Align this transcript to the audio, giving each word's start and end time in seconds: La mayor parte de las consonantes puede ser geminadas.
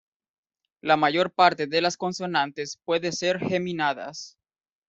La 0.81 0.97
mayor 0.97 1.29
parte 1.31 1.67
de 1.67 1.79
las 1.79 1.95
consonantes 1.95 2.79
puede 2.85 3.11
ser 3.11 3.37
geminadas. 3.37 4.35